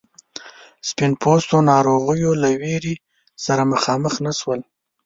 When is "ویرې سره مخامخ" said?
2.61-4.13